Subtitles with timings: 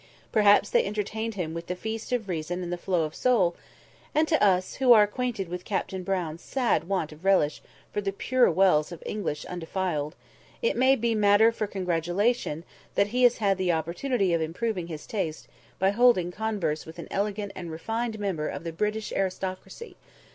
[0.31, 3.55] Perhaps they entertained him with 'the feast of reason and the flow of soul';
[4.15, 7.61] and to us, who are acquainted with Captain Brown's sad want of relish
[7.93, 10.15] for 'the pure wells of English undefiled,'
[10.59, 12.63] it may be matter for congratulation
[12.95, 17.07] that he has had the opportunity of improving his taste by holding converse with an
[17.11, 19.97] elegant and refined member of the British aristocracy.